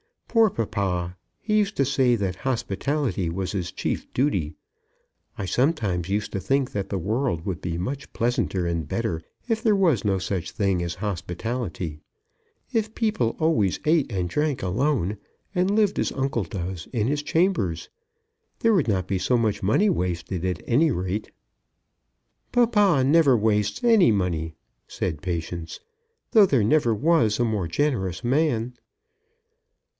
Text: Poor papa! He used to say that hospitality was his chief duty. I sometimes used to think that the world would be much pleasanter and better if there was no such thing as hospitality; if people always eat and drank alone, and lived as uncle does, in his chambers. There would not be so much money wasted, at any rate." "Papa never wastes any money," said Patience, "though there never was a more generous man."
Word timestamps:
Poor 0.27 0.49
papa! 0.49 1.15
He 1.41 1.57
used 1.59 1.75
to 1.75 1.85
say 1.85 2.15
that 2.15 2.37
hospitality 2.47 3.29
was 3.29 3.51
his 3.51 3.71
chief 3.71 4.11
duty. 4.13 4.55
I 5.37 5.45
sometimes 5.45 6.09
used 6.09 6.31
to 6.31 6.39
think 6.39 6.71
that 6.71 6.89
the 6.89 6.97
world 6.97 7.45
would 7.45 7.61
be 7.61 7.77
much 7.77 8.11
pleasanter 8.13 8.65
and 8.65 8.87
better 8.87 9.21
if 9.49 9.61
there 9.61 9.75
was 9.75 10.05
no 10.05 10.17
such 10.17 10.51
thing 10.51 10.81
as 10.81 10.95
hospitality; 10.95 11.99
if 12.71 12.95
people 12.95 13.35
always 13.39 13.79
eat 13.85 14.11
and 14.11 14.29
drank 14.29 14.63
alone, 14.63 15.17
and 15.53 15.69
lived 15.75 15.99
as 15.99 16.13
uncle 16.13 16.45
does, 16.45 16.87
in 16.93 17.07
his 17.07 17.21
chambers. 17.21 17.89
There 18.59 18.73
would 18.73 18.87
not 18.87 19.07
be 19.07 19.19
so 19.19 19.37
much 19.37 19.61
money 19.61 19.89
wasted, 19.89 20.45
at 20.45 20.63
any 20.65 20.91
rate." 20.91 21.29
"Papa 22.53 23.03
never 23.05 23.37
wastes 23.37 23.83
any 23.83 24.11
money," 24.11 24.55
said 24.87 25.21
Patience, 25.21 25.81
"though 26.31 26.45
there 26.47 26.63
never 26.63 26.95
was 26.95 27.37
a 27.39 27.45
more 27.45 27.67
generous 27.67 28.23
man." 28.23 28.73